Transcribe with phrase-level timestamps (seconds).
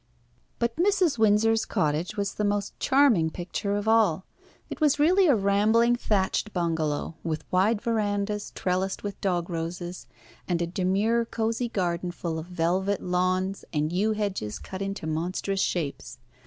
[0.57, 1.19] But Mrs.
[1.19, 4.25] Windsor's cottage was the most charming picture of all.
[4.67, 10.07] It was really a rambling thatched bungalow, with wide verandas trellised with dog roses,
[10.47, 15.61] and a demure cosy garden full of velvet lawns and yew hedges cut into monstrous
[15.61, 16.17] shapes.